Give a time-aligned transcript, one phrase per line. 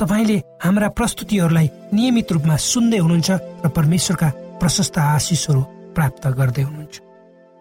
[0.00, 3.30] तपाईँले हाम्रा प्रस्तुतिहरूलाई नियमित रूपमा सुन्दै हुनुहुन्छ
[3.64, 4.28] र परमेश्वरका
[4.60, 5.60] प्रशस्त आशिषहरू
[5.94, 6.94] प्राप्त गर्दै हुनुहुन्छ।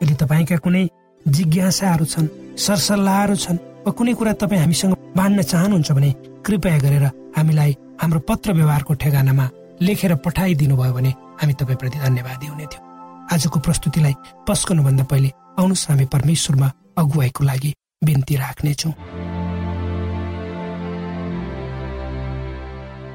[0.01, 0.83] यदि तपाईँका कुनै
[1.25, 2.27] जिज्ञासाहरू छन्
[2.57, 6.09] सरसल्लाहहरू छन् वा कुनै कुरा तपाईँ हामीसँग बाँड्न चाहनुहुन्छ भने
[6.45, 7.05] कृपया गरेर
[7.37, 7.71] हामीलाई
[8.01, 9.45] हाम्रो पत्र व्यवहारको ठेगानामा
[9.85, 12.85] लेखेर पठाइदिनु भयो भने हामी तपाईँप्रति धन्यवादी हुने थियौँ।
[13.33, 14.15] आजको प्रस्तुतिलाई
[14.47, 17.71] पस्कनुभन्दा पहिले आउनुहोस् हामी परमेश्वरमा अगुवाईको लागि
[18.03, 18.93] बिन्ती राख्नेछौँ।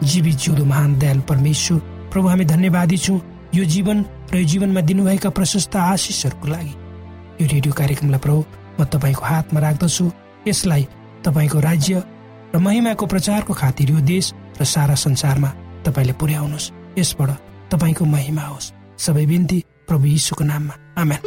[0.02, 1.78] जीवित जिउँदो महान दयाल परमेश्वर।
[2.12, 3.20] प्रभु हामी धन्यवादी छौँ।
[3.54, 6.74] यो जीवन र यो जीवनमा दिनुभएका प्रशस्त आशिषहरूको लागि।
[7.40, 8.44] यो रेडियो कार्यक्रमलाई प्रभु
[8.80, 10.10] म तपाईँको हातमा राख्दछु।
[10.48, 10.88] यसलाई
[11.24, 12.02] तपाईँको राज्य
[12.54, 15.48] र महिमाको प्रचारको खातिर यो देश र सारा संसारमा
[15.84, 17.30] तपाईँले पुर्याउनुहोस्। यसबाट
[17.72, 21.20] तपाईँको महिमा होस्। सबै बिन्ती प्रभु यीशुको नाममा। आमेन।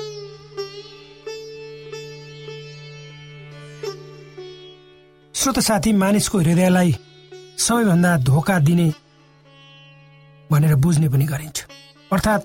[5.35, 6.95] श्रोत साथी मानिसको हृदयलाई
[7.61, 8.87] सबैभन्दा धोका दिने
[10.51, 11.59] भनेर बुझ्ने पनि गरिन्छ।
[12.11, 12.43] अर्थात्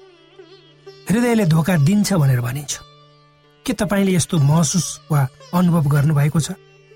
[1.10, 2.74] हृदयले धोका दिन्छ भनेर भनिन्छ।
[3.66, 6.50] के तपाईँले यस्तो महसुस वा अनुभव गर्नुभएको छ?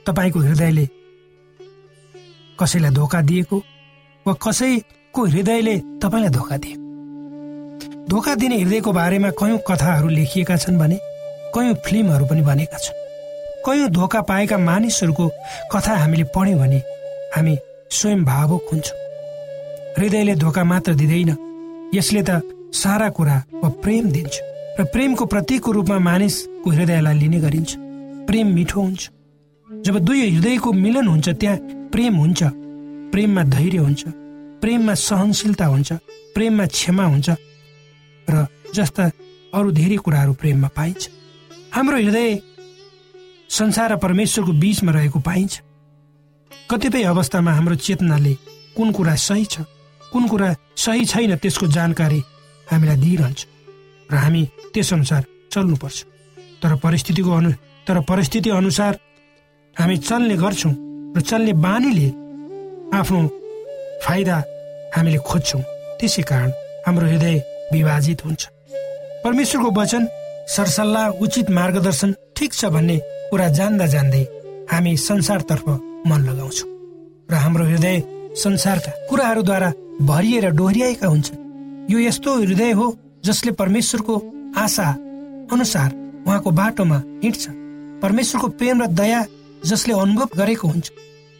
[0.07, 0.87] तपाईँको हृदयले
[2.61, 3.57] कसैलाई धोका दिएको
[4.27, 6.89] वा कसैको हृदयले तपाईँलाई धोका दिएको
[8.11, 10.99] धोका दिने हृदयको बारेमा कयौँ कथाहरू लेखिएका छन् भने
[11.55, 12.99] कयौँ फिल्महरू पनि बनेका छन्।
[13.67, 15.29] कयौँ धोका पाएका मानिसहरूको
[15.73, 16.83] कथा हामीले पढ्यौँ भने
[17.37, 17.57] हामी
[17.91, 18.99] स्वयं भावुक हुन्छौँ
[19.99, 21.31] हृदयले धोका मात्र दिँदैन
[21.95, 22.41] यसले त
[22.75, 24.35] सारा कुरा वा प्रेम दिन्छ
[24.79, 27.71] र प्रेमको प्रतीकको रूपमा मानिसको हृदयलाई लिने गरिन्छ
[28.29, 29.09] प्रेम मिठो हुन्छ
[29.69, 31.57] जब दुई हृदयको मिलन हुन्छ त्यहाँ
[31.93, 32.43] प्रेम हुन्छ
[33.13, 34.05] प्रेममा धैर्य हुन्छ
[34.63, 35.93] प्रेममा सहनशीलता हुन्छ
[36.35, 37.31] प्रेममा क्षमा हुन्छ
[38.29, 39.11] र जस्ता
[39.55, 41.09] अरू धेरै कुराहरू प्रेममा पाइन्छ
[41.75, 42.39] हाम्रो हृदय
[43.51, 45.61] संसार र परमेश्वरको बीचमा रहेको पाइन्छ
[46.71, 48.35] कतिपय अवस्थामा हाम्रो चेतनाले
[48.77, 49.67] कुन कुरा सही छ
[50.13, 52.21] कुन कुरा सही छैन त्यसको जानकारी
[52.71, 53.41] हामीलाई दिइरहन्छ
[54.11, 54.43] र हामी
[54.75, 55.23] त्यसअनुसार
[55.53, 55.99] चल्नुपर्छ।
[56.63, 57.51] तर परिस्थितिको अनु
[57.87, 58.99] तर परिस्थिति अनुसार
[59.77, 60.73] हामी चल्ने गर्छौँ
[61.17, 62.09] र चल्ने बानीले
[62.99, 63.21] आफ्नो
[64.07, 64.37] फाइदा
[64.95, 65.63] हामीले खोज्छौँ।
[65.99, 66.51] त्यसै कारण
[66.87, 67.37] हाम्रो हृदय
[67.75, 68.43] विभाजित हुन्छ।
[69.27, 70.03] परमेश्वरको वचन
[70.55, 72.97] सरसल्लाह उचित मार्गदर्शन ठिक छ भन्ने
[73.31, 74.25] कुरा जान्दा जान्दै
[74.71, 76.69] हामी संसारतर्फ मन लगाउँछौँ
[77.31, 78.03] र हाम्रो हृदय
[78.37, 82.87] संसारका कुराहरूद्वारा भरिएर डोहोऱ्याएका हुन्छन्। यो यस्तो हृदय हो
[83.25, 84.15] जसले परमेश्वरको
[84.57, 84.89] आशा
[85.53, 85.91] अनुसार
[86.27, 87.47] उहाँको बाटोमा हिँड्छ।
[88.03, 89.25] परमेश्वरको प्रेम र दया
[89.67, 90.91] जसले अनुभव गरेको हुन्छ।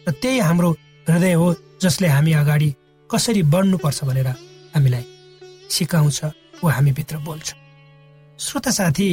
[0.07, 0.71] र त्यही हाम्रो
[1.07, 2.69] हृदय हो जसले हामी अगाडि
[3.09, 4.27] कसरी बढ्नुपर्छ भनेर
[4.75, 5.05] हामीलाई
[5.69, 6.19] सिकाउँछ
[6.63, 7.53] वा हामीभित्र बोल्छ।
[8.39, 9.09] श्रोत साथी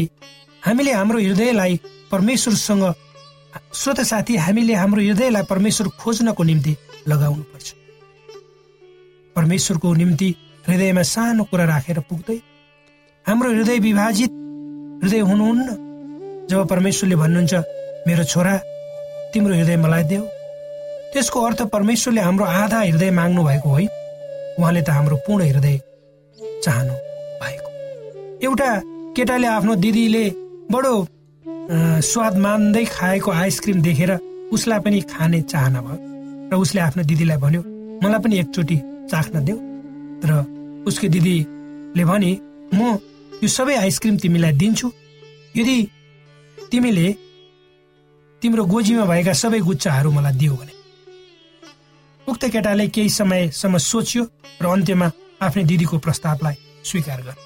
[0.63, 2.85] हामीले हाम्रो हृदयलाई परमेश्वरसँग
[3.75, 6.77] श्रोत साथी हामीले हाम्रो हृदयलाई परमेश्वर खोज्नको निम्ति
[7.09, 7.73] लगाउनु पर्छ
[9.37, 10.29] परमेश्वरको निम्ति
[10.69, 12.39] हृदयमा सानो कुरा राखेर पुग्दै
[13.27, 14.31] हाम्रो हृदय विभाजित
[15.03, 15.69] हृदय हुनुहुन्न।
[16.51, 17.55] जब परमेश्वरले भन्नुहुन्छ
[18.07, 18.57] मेरो छोरा
[19.33, 20.25] तिम्रो हृदय मलाई देऊ।
[21.13, 23.89] त्यसको अर्थ परमेश्वरले हाम्रो आधा हृदय माग्नु भएको होइन।
[24.59, 25.77] उहाँले त हाम्रो पूर्ण हृदय
[26.65, 26.95] चाहनु
[27.43, 27.69] भएको।
[28.45, 28.71] एउटा
[29.17, 30.25] केटाले आफ्नो दिदीले
[30.73, 30.95] बडो
[31.71, 34.11] स्वाद मान्दै खाएको आइसक्रिम देखेर
[34.53, 35.97] उसलाई पनि खाने चाहना भयो।
[36.49, 37.63] र उसले आफ्नो दिदीलाई भन्यो
[38.03, 38.77] मलाई पनि एकचोटि
[39.11, 39.59] चाख्न देऊ।
[40.25, 40.31] र
[40.89, 42.31] उसको दिदीले भने
[42.73, 42.97] म
[43.43, 44.89] यो सबै आइसक्रिम तिमीलाई दिन्छु।
[45.57, 45.77] यदि
[46.71, 47.07] तिमीले
[48.43, 50.73] तिम्रो गोजीमा भएका सबै गुच्चाहरू मलाई दियो भने।
[52.27, 54.23] उक्त केटाले केही समयसम्म सोच्यो
[54.63, 55.09] र अन्त्यमा
[55.45, 57.41] आफ्नै दिदीको प्रस्तावलाई स्वीकार गरे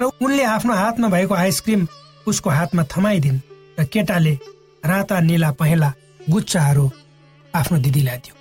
[0.00, 1.86] र उनले आफ्नो हातमा भएको आइसक्रिम
[2.26, 3.38] उसको हातमा थमाइदिन्।
[3.78, 4.34] र केटाले
[4.82, 5.92] राता निला पहेँला
[6.30, 6.90] गुच्चाहरू
[7.54, 8.34] आफ्नो दिदीलाई दियो।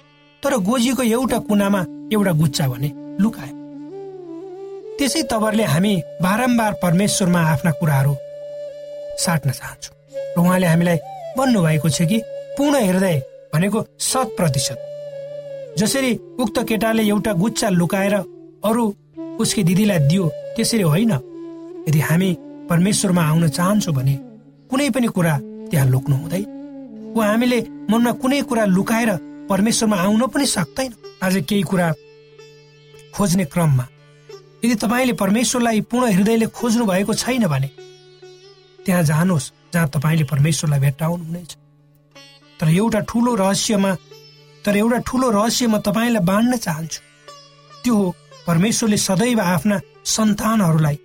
[0.44, 1.82] तर गोजीको एउटा कुनामा
[2.13, 2.89] एउटा गुच्चा भने
[3.22, 3.56] लुकायो।
[4.98, 8.13] त्यसै तवरले हामी बारम्बार परमेश्वरमा आफ्ना कुराहरू
[9.20, 9.96] साट्न चाहन्छौँ।
[10.36, 10.98] र उहाँले हामीलाई
[11.38, 12.17] भन्नुभएको छ कि
[12.58, 13.17] पूर्ण हृदय
[13.53, 14.77] भनेको शत प्रतिशत।
[15.77, 18.15] जसरी उक्त केटाले एउटा गुच्चा लुकाएर
[18.65, 18.84] अरू
[19.39, 20.25] उसकी दिदीलाई दियो
[20.56, 21.12] त्यसरी होइन।
[21.88, 22.29] यदि हामी
[22.70, 24.15] परमेश्वरमा आउन चाहन्छौँ भने
[24.70, 25.34] कुनै पनि कुरा
[25.70, 26.46] त्यहाँ लुक्नु हुँदैन
[27.16, 27.60] वा हामीले
[27.92, 29.12] मनमा कुनै कुरा लुकाएर
[29.50, 30.92] परमेश्वरमा आउन पनि सक्दैन।
[31.24, 31.88] आज केही कुरा
[33.16, 33.86] खोज्ने क्रममा
[34.64, 37.70] यदि तपाईँले परमेश्वरलाई पूर्ण हृदयले खोज्नु भएको छैन भने
[38.86, 41.52] त्यहाँ जानुहोस् जहाँ तपाईँले परमेश्वरलाई भेट्टाउनु हुनेछ।
[42.60, 43.92] तर एउटा ठुलो रहस्यमा
[44.66, 47.00] तर एउटा ठुलो रहस्य म तपाईँलाई बाँड्न चाहन्छु।
[47.84, 48.16] त्यो हो
[48.48, 50.98] परमेश्वरले सदैव आफ्ना सन्तानहरूलाई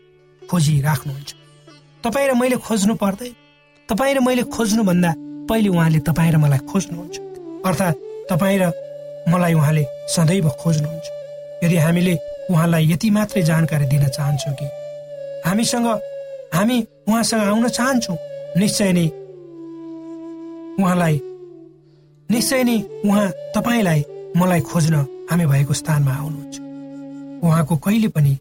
[0.42, 1.30] खोजिराख्नुहुन्छ।
[2.04, 3.34] तपाईँ र मैले खोज्नु पर्दैन।
[3.92, 5.10] तपाईँ र मैले खोज्नुभन्दा
[5.48, 7.16] पहिले उहाँले तपाईँ र मलाई खोज्नुहुन्छ।
[7.68, 7.96] अर्थात्
[8.32, 8.72] तपाईँ र
[9.28, 11.08] मलाई उहाँले सदैव खोज्नुहुन्छ।
[11.64, 12.14] यदि हामीले
[12.50, 14.66] उहाँलाई यति मात्रै जानकारी दिन चाहन्छौँ कि
[15.44, 15.86] हामीसँग
[16.56, 16.76] हामी
[17.08, 18.16] उहाँसँग आउन चाहन्छौँ
[18.56, 19.06] निश्चय नै
[20.80, 21.20] उहाँलाई
[22.30, 24.04] निश्चय नै उहाँ तपाईँलाई
[24.40, 24.94] मलाई खोज्न
[25.30, 26.56] हामी भएको स्थानमा आउनुहुन्छ।
[27.44, 28.38] उहाँको कहिले पनि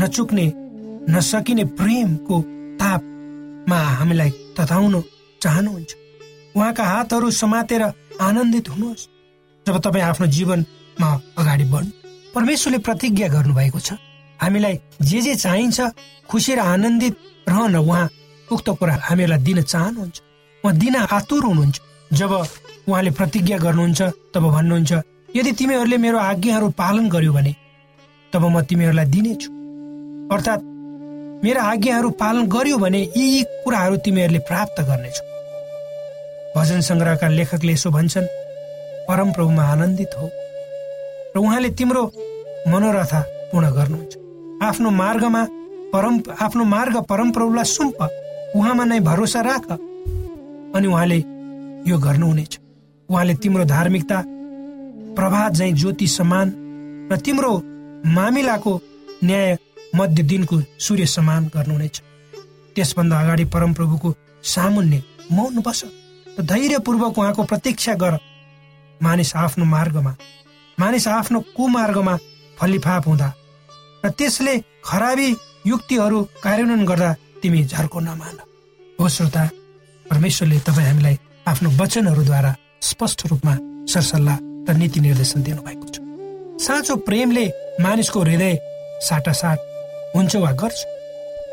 [0.00, 0.46] नचुक्ने
[1.12, 2.36] नसकिने प्रेमको
[3.66, 4.94] तापमा हामीलाई तताउन
[5.42, 5.92] चाहनुहुन्छ।
[6.54, 7.82] उहाँका हातहरू समातेर
[8.22, 9.08] आनन्दित हुनुहोस्।
[9.66, 11.90] जब तपाईँ आफ्नो जीवनमा अगाडि बढ्नु
[12.30, 13.98] परमेश्वरले प्रतिज्ञा गर्नुभएको छ।
[14.38, 15.78] हामीलाई जे जे चाहिन्छ
[16.30, 17.14] खुसी र आनन्दित
[17.48, 18.10] रहन उहाँ
[18.48, 20.16] उक्त कुरा हामीलाई दिन चाहनुहुन्छ।
[20.62, 21.76] उहाँ दिन आतुर हुनुहुन्छ।
[22.10, 22.30] जब
[22.86, 24.92] उहाँले प्रतिज्ञा गर्नुहुन्छ तब भन्नुहुन्छ
[25.34, 27.52] यदि तिमीहरूले मेरो आज्ञाहरू पालन गर्यो भने
[28.32, 29.50] तब म तिमीहरूलाई दिनेछु।
[30.30, 30.62] अर्थात्
[31.46, 35.24] मेरा आज्ञाहरू पालन गर्यो भने यी यी कुराहरू तिमीहरूले प्राप्त गर्नेछौ।
[36.54, 38.26] भजन सङ्ग्रहका लेखकले यसो भन्छन्
[39.08, 40.26] परमप्रभुमा आनन्दित हो
[41.34, 42.02] र उहाँले तिम्रो
[42.66, 44.14] मनोरथा पूर्ण गर्नुहुन्छ।
[44.68, 45.42] आफ्नो मार्गमा
[45.94, 46.14] परम
[46.46, 47.98] आफ्नो मार्ग परमप्रभुलाई सुम्प
[48.56, 51.18] उहाँमा नै भरोसा राख। अनि उहाँले
[51.90, 52.58] यो गर्नुहुनेछ।
[53.08, 54.18] उहाँले तिम्रो धार्मिकता
[55.16, 56.46] प्रभात झै ज्योति समान
[57.12, 57.52] र तिम्रो
[58.18, 58.74] मामिलाको
[59.24, 59.56] न्याय
[59.96, 62.00] मध्य दिनको सूर्य समान गर्नुहुनेछ।
[62.76, 65.84] त्यसभन्दा अगाडि परमप्रभुको सामुन्ने मौन बस
[66.38, 68.18] र धैर्यपूर्वक उहाँको प्रतीक्षा गर।
[69.00, 70.16] मानिस आफ्नो मार्गमा
[70.78, 72.16] मानिस आफ्नो कुमार्गमा
[72.58, 73.28] फलिफाप हुँदा
[74.04, 75.28] र त्यसले खराबी
[75.66, 77.12] युक्तिहरू कार्यान्वयन गर्दा
[77.42, 78.36] तिमी झर्को नमान।
[78.98, 79.44] हो श्रोता
[80.06, 81.16] परमेश्वरले तपाईँ हामीलाई
[81.48, 83.54] आफ्नो वचनहरूद्वारा स्पष्ट रूपमा
[83.92, 84.36] सरसल्लाह
[84.68, 85.96] र नीति निर्देशन दिनुभएको छ।
[86.64, 87.46] साँचो प्रेमले
[87.80, 88.54] मानिसको हृदय
[89.08, 89.58] साटासाट
[90.14, 90.78] हुन्छ वा गर्छ?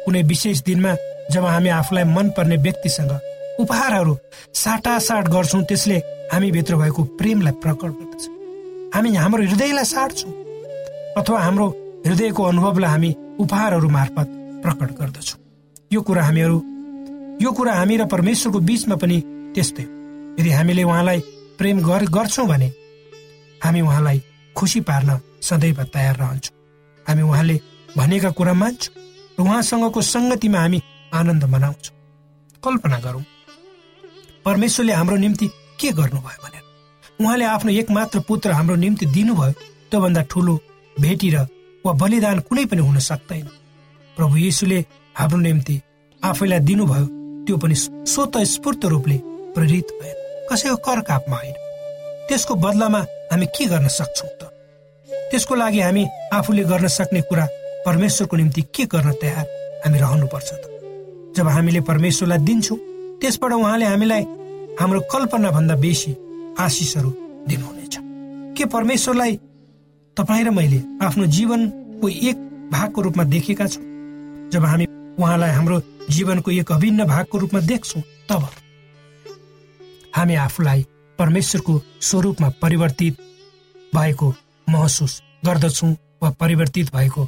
[0.06, 0.94] कुनै विशेष दिनमा
[1.32, 3.12] जब हामी आफूलाई मनपर्ने व्यक्तिसँग
[3.60, 4.14] उपहारहरू
[4.54, 5.98] साटासाट गर्छौँ त्यसले
[6.32, 8.24] हामी भित्र भएको प्रेमलाई प्रकट गर्दछ।
[8.96, 10.32] हामी हाम्रो हृदयलाई साट्छौँ
[11.18, 11.68] अथवा हाम्रो
[12.06, 14.28] हृदयको अनुभवलाई हामी उपहारहरू मार्फत
[14.64, 15.40] प्रकट गर्दछौँ।
[15.94, 16.58] यो कुरा हामीहरू
[17.42, 19.18] यो कुरा हामी र परमेश्वरको बिचमा पनि
[19.56, 19.84] त्यस्तै
[20.40, 21.20] यदि हामीले उहाँलाई
[21.58, 21.80] प्रेम
[22.10, 22.70] गर्छौँ भने
[23.64, 24.22] हामी उहाँलाई
[24.56, 26.56] खुसी पार्न सदैव तयार रहन्छौँ।
[27.06, 27.56] हामी उहाँले
[27.98, 28.94] भनेका कुरा मान्छौँ
[29.40, 30.80] र उहाँसँगको सङ्गतिमा हामी
[31.14, 31.96] आनन्द मनाउँछौँ।
[32.64, 33.24] कल्पना गरौँ
[34.46, 35.48] परमेश्वरले हाम्रो निम्ति
[35.80, 36.64] के गर्नुभयो भनेर
[37.22, 39.52] उहाँले आफ्नो एकमात्र पुत्र हाम्रो निम्ति दिनुभयो
[39.92, 40.56] त्योभन्दा ठुलो
[40.98, 41.48] भेटी र
[41.86, 43.48] वा बलिदान कुनै पनि हुन सक्दैन।
[44.18, 44.80] प्रभु यीशुले
[45.16, 45.76] हाम्रो निम्ति
[46.24, 47.06] आफैलाई दिनुभयो
[47.46, 49.18] त्यो पनि स्वत स्फूर्त रूपले
[49.56, 50.16] प्रेरित भयो
[50.50, 51.56] कसैको कर कापमा होइन।
[52.28, 54.42] त्यसको बदलामा हामी के गर्न सक्छौँ त?
[55.32, 57.46] त्यसको लागि हामी आफूले गर्न सक्ने कुरा
[57.86, 59.46] परमेश्वरको निम्ति के गर्न तयार?
[59.86, 62.78] हामी रहनुपर्छ त। जब हामीले परमेश्वरलाई दिन्छौँ
[63.22, 64.24] त्यसबाट उहाँले हामीलाई
[64.80, 66.12] हाम्रो कल्पना भन्दा बेसी
[66.60, 67.10] आशिषहरू
[67.48, 67.98] दिनुहुनेछ।
[68.58, 69.40] के परमेश्वरलाई
[70.18, 72.38] तपाईँ र मैले आफ्नो जीवनको एक
[72.72, 73.84] भागको रूपमा देखेका छौँ?
[74.54, 74.86] जब हामी
[75.20, 78.48] उहाँलाई हाम्रो जीवनको एक अभिन्न भागको रूपमा देख्छौँ तब
[80.16, 80.86] हामी आफूलाई
[81.20, 83.18] परमेश्वरको स्वरूपमा परिवर्तित
[83.96, 84.34] भएको
[84.70, 87.28] महसुस गर्दछौँ वा परिवर्तित भएको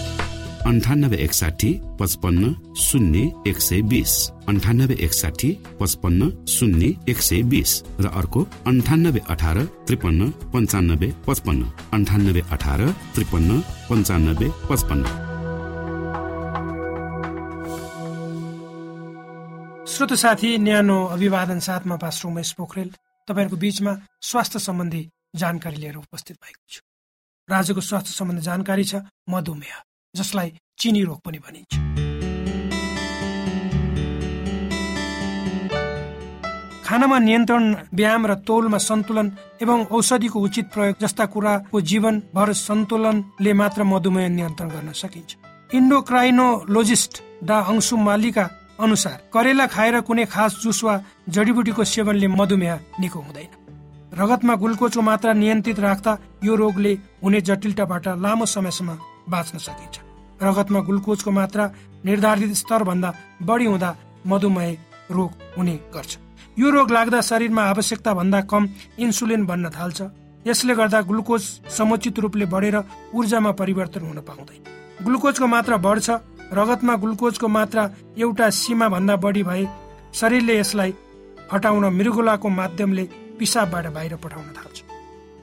[0.65, 4.11] अन्ठानब्बे एकसाठी पचपन्न शून्य एक सय बिस
[4.47, 5.49] अन्ठानब्बे एकसाठी
[5.79, 11.61] पचपन्न शून्य एक सय बिस र अर्को अन्ठानब्बे अठार त्रिपन्न पन्चानब्बे पचपन्न.
[11.93, 12.81] अन्ठानब्बे अठार
[13.15, 15.03] त्रिपन्न पन्चानब्बे पचपन्न.
[19.87, 22.89] श्रोत साथी न्यानो अभिवादन साथमा पास्टर उमेश पोखरेल
[23.27, 25.01] तपाईँहरूको बिचमा स्वास्थ्य सम्बन्धी
[25.35, 26.81] जानकारी लिएर उपस्थित भएको छु।
[27.49, 28.95] र स्वास्थ्य सम्बन्धी जानकारी छ
[29.29, 31.71] मधुमेह। जसलाई चिनी रोग पनि भनिन्छ।
[36.85, 37.63] खानामा नियन्त्रण
[37.95, 39.27] व्यायाम र तौलमा सन्तुलन
[39.63, 45.29] एवं औषधिको उचित प्रयोग जस्ता कुराको जीवनभर सन्तुलनले मात्र मधुमेह नियन्त्रण गर्न सकिन्छ।
[45.71, 47.13] इन्डोक्राइनोलोजिस्ट
[47.47, 48.45] डा अंशु मालिका
[48.83, 50.99] अनुसार करेला खाएर कुनै खास जुस वा
[51.31, 53.51] जडीबुटीको सेवनले मधुमेह निको हुँदैन।
[54.19, 58.97] रगतमा ग्लुकोजको मात्रा नियन्त्रित राख्दा यो रोगले हुने जटिलताबाट लामो समयसम्म
[59.31, 60.10] बाँच्न सकिन्छ।
[60.41, 61.71] रगतमा ग्लुकोजको मात्रा
[62.05, 63.95] निर्धारित स्तर भन्दा बढी हुँदा
[64.27, 64.77] मधुमेह
[65.11, 66.17] रोग हुने गर्छ।
[66.57, 68.67] यो रोग लाग्दा शरीरमा आवश्यकता भन्दा कम
[68.99, 70.01] इन्सुलिन बन्न थाल्छ।
[70.47, 72.77] यसले गर्दा ग्लुकोज समुचित रूपले बढेर
[73.13, 76.09] ऊर्जामा परिवर्तन हुन पाउँदैन। ग्लुकोजको मात्रा बढ्छ
[76.53, 79.65] रगतमा ग्लुकोजको मात्रा एउटा सीमा भन्दा बढी भए
[80.13, 80.93] शरीरले यसलाई
[81.53, 83.03] हटाउन मृगुलाको माध्यमले
[83.39, 84.77] पिसाबबाट बाहिर पठाउन थाल्छ।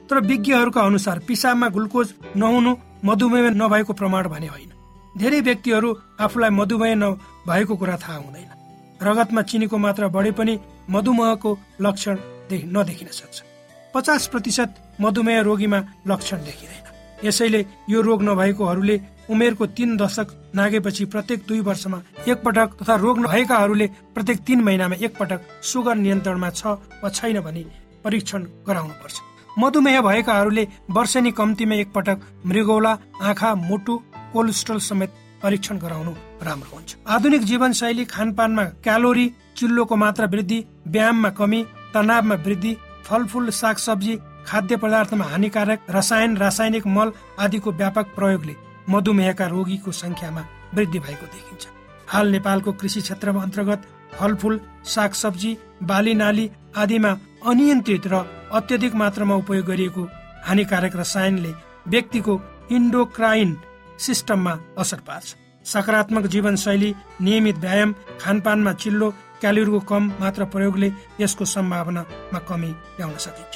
[0.09, 4.71] तर विज्ञहरूका अनुसार पिसाबमा ग्लुकोज नहुनु मधुमेह नभएको प्रमाण भने होइन।
[5.17, 8.49] धेरै व्यक्तिहरू आफूलाई मधुमेह नभएको कुरा थाहा हुँदैन।
[9.01, 12.17] रगतमा चिनीको मात्रा बढे पनि मधुमेहको लक्षण
[12.51, 13.41] नदेखिन सक्छ।
[13.95, 21.43] पचास प्रतिशत मधुमेह रोगीमा लक्षण देखिँदैन। यसैले यो रोग नभएकोहरूले उमेरको तीन दशक नागेपछि प्रत्येक
[21.47, 26.65] दुई वर्षमा एकपटक तथा रोग नभएकाहरूले प्रत्येक तीन महिनामा एकपटक सुगर नियन्त्रणमा छ
[27.03, 27.65] वा छैन भनी
[28.03, 29.15] परीक्षण गराउनु पर्छ
[29.59, 33.99] मधुमेह भएकाहरूले वर्षेनी कम्तीमा एकपटक मृगौला आँखा मुटु
[34.33, 35.11] कोलेस्ट्रोल समेत
[35.43, 36.11] परीक्षण गराउनु
[36.43, 39.25] राम्रो हुन्छ। आधुनिक जीवनशैली खानपानमा क्यालोरी
[39.57, 41.63] चिल्लोको मात्रा वृद्धि व्यायाममा कमी
[41.93, 42.73] तनावमा वृद्धि
[43.07, 44.15] फलफुल सागसब्जी
[44.47, 48.55] खाद्य पदार्थमा हानिकारक रसायन रासायनिक मल आदिको व्यापक प्रयोगले
[48.89, 50.43] मधुमेहका रोगीको संख्यामा
[50.75, 51.67] वृद्धि भएको देखिन्छ।
[52.07, 53.87] हाल नेपालको कृषि क्षेत्रमा अन्तर्गत
[54.19, 54.59] फलफुल
[54.93, 57.11] सागसब्जी बाली नाली आदिमा
[57.49, 60.03] अनियन्त्रित र अत्यधिक मात्रामा उपयोग गरिएको
[60.47, 61.51] हानिकारक रसायनले
[61.87, 62.39] व्यक्तिको
[62.71, 63.51] इन्डोक्राइन
[63.99, 65.27] सिस्टममा असर पार्छ।
[65.65, 69.09] सकारात्मक जीवनशैली नियमित व्यायाम खानपानमा चिल्लो
[69.41, 73.55] क्यालोरीको कम मात्रा प्रयोगले यसको सम्भावनामा कमी ल्याउन सकिन्छ।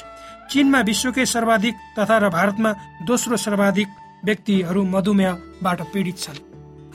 [0.50, 2.70] चीनमा विश्वकै सर्वाधिक तथा र भारतमा
[3.06, 3.88] दोस्रो सर्वाधिक
[4.24, 6.38] व्यक्तिहरू मधुमेहबाट पीडित छन्।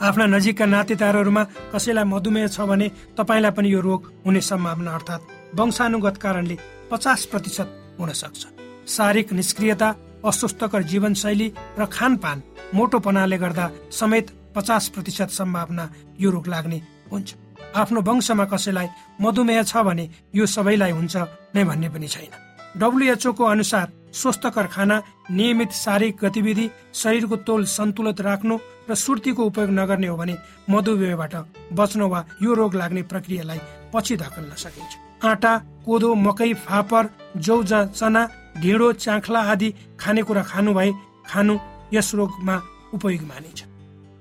[0.00, 1.42] आफ्ना नजिकका नातेदारहरूमा
[1.74, 2.86] कसैलाई मधुमेह छ भने
[3.18, 6.56] तपाईँलाई पनि यो रोग हुने सम्भावना अर्थात् वंशानुगत कारणले
[6.90, 8.42] पचास प्रतिशत हुन सक्छ।
[8.88, 9.88] शारीरिक निष्क्रियता
[10.24, 12.42] अस्वस्थकर जीवनशैली र खानपान
[12.74, 15.84] मोटोपनाले गर्दा समेत पचास प्रतिशत सम्भावना
[16.20, 16.80] यो रोग लाग्ने
[17.12, 17.28] हुन्छ।
[17.76, 18.88] आफ्नो वंशमा कसैलाई
[19.20, 20.04] मधुमेह छ भने
[20.34, 21.16] यो सबैलाई हुन्छ
[21.54, 22.32] नै भन्ने पनि छैन।
[22.76, 24.96] डब्लुएचओको अनुसार स्वस्थकर खाना
[25.30, 28.58] नियमित शारीरिक गतिविधि शरीरको तोल सन्तुलित राख्नु
[28.90, 30.34] र सुर्तीको उपयोग नगर्ने हो भने
[30.70, 31.34] मधुमेहबाट
[31.72, 33.60] बच्नु वा यो रोग लाग्ने प्रक्रियालाई
[33.94, 35.52] पछि धकल्न सकिन्छ। आँटा
[35.86, 38.22] कोदो मकै फापर जौ चना
[38.58, 39.68] ढिँडो चाख्ला आदि
[40.00, 40.90] खानेकुरा खानु भए
[41.30, 41.54] खानु
[41.92, 42.56] यस रोगमा
[42.94, 43.60] उपयोगी मानिन्छ।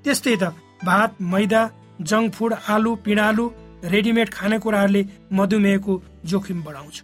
[0.03, 0.43] त्यस्तै त
[0.87, 1.61] भात मैदा
[2.09, 3.45] जङ्क फुड आलु पिँडालु
[3.93, 5.01] रेडिमेड खानेकुराहरूले
[5.37, 5.93] मधुमेहको
[6.29, 6.97] जोखिम बढाउँछ।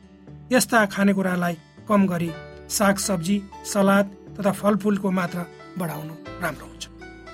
[0.54, 1.56] यस्ता खानेकुरालाई
[1.88, 2.30] कम गरी
[2.78, 3.38] साग सब्जी
[3.74, 5.44] सलाद तथा फलफुलको मात्रा
[5.80, 6.84] बढाउनु राम्रो हुन्छ।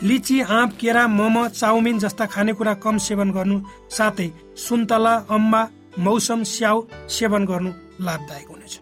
[0.10, 3.58] लिची आँप केरा मोमो चाउमिन जस्ता खानेकुरा कम सेवन गर्नु
[3.98, 4.30] साथै
[4.66, 5.62] सुन्तला अम्बा
[6.06, 6.78] मौसम स्याउ
[7.16, 7.72] सेवन गर्नु
[8.06, 8.74] लाभदायक हुनेछ।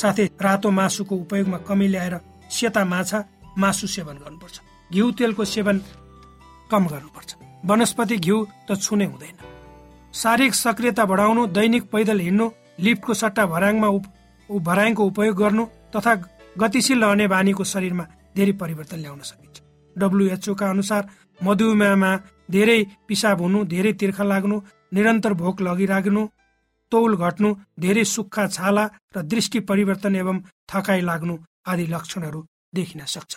[0.00, 2.14] साथै रातो मासुको उपयोगमा कमी ल्याएर
[2.50, 3.18] सेता माछा
[3.58, 4.56] मासु सेवन गर्नुपर्छ।
[4.92, 5.76] घिउ तेलको सेवन
[6.70, 7.30] कम गर्नुपर्छ।
[7.68, 9.36] वनस्पति घिउ त छुनै हुँदैन।
[10.14, 12.46] शारीरिक सक्रियता बढाउनु दैनिक पैदल हिँड्नु
[12.84, 13.88] लिफ्टको सट्टा भराङमा
[14.48, 16.12] भराङको उपयोग गर्नु तथा
[16.60, 18.04] गतिशील रहने बानीको शरीरमा
[18.36, 19.56] धेरै परिवर्तन ल्याउन सकिन्छ।
[19.96, 21.02] डब्लुएचओका अनुसार
[21.40, 22.10] मधुमेहमा
[22.50, 22.78] धेरै
[23.08, 24.56] पिसाब हुनु धेरै तिर्खा लाग्नु
[24.92, 26.22] निरन्तर भोक लगिराख्नु
[26.92, 28.84] तौल घट्नु धेरै सुक्खा छाला
[29.16, 30.40] र दृष्टि परिवर्तन एवं
[30.72, 31.36] थकाइ लाग्नु
[31.72, 32.40] आदि लक्षणहरू
[32.74, 33.32] देखिन सक्छ।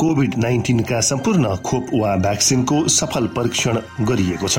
[0.00, 4.58] कोभिड नाइन्टिनका सम्पूर्ण खोप वा भ्याक्सिनको सफल परीक्षण गरिएको छ।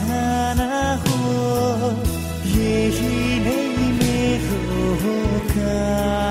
[5.57, 6.30] मेरो